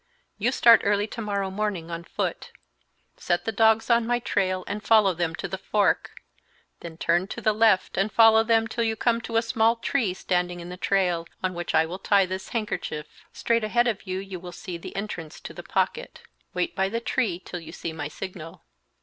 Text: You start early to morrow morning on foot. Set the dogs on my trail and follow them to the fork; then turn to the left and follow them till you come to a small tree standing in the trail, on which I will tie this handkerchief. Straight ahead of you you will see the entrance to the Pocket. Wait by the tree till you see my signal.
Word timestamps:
You 0.39 0.51
start 0.51 0.81
early 0.83 1.05
to 1.05 1.21
morrow 1.21 1.51
morning 1.51 1.91
on 1.91 2.03
foot. 2.03 2.49
Set 3.17 3.45
the 3.45 3.51
dogs 3.51 3.87
on 3.91 4.07
my 4.07 4.17
trail 4.17 4.63
and 4.65 4.81
follow 4.81 5.13
them 5.13 5.35
to 5.35 5.47
the 5.47 5.59
fork; 5.59 6.21
then 6.79 6.97
turn 6.97 7.27
to 7.27 7.39
the 7.39 7.53
left 7.53 7.97
and 7.97 8.11
follow 8.11 8.43
them 8.43 8.67
till 8.67 8.83
you 8.83 8.95
come 8.95 9.21
to 9.21 9.37
a 9.37 9.43
small 9.43 9.75
tree 9.75 10.15
standing 10.15 10.59
in 10.59 10.69
the 10.69 10.75
trail, 10.75 11.27
on 11.43 11.53
which 11.53 11.75
I 11.75 11.85
will 11.85 11.99
tie 11.99 12.25
this 12.25 12.49
handkerchief. 12.49 13.05
Straight 13.31 13.63
ahead 13.63 13.87
of 13.87 14.07
you 14.07 14.17
you 14.17 14.39
will 14.39 14.51
see 14.51 14.75
the 14.75 14.95
entrance 14.95 15.39
to 15.41 15.53
the 15.53 15.61
Pocket. 15.61 16.23
Wait 16.51 16.75
by 16.75 16.89
the 16.89 16.99
tree 16.99 17.37
till 17.37 17.59
you 17.59 17.71
see 17.71 17.93
my 17.93 18.07
signal. 18.07 18.63